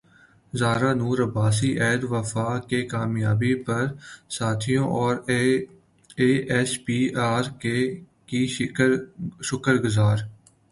[0.53, 3.85] زارا نور عباس عہد وفا کی کامیابی پر
[4.37, 6.31] ساتھیوں اور ائی
[6.51, 6.99] ایس پی
[7.25, 7.43] ار
[8.29, 8.45] کی
[9.47, 10.17] شکر گزار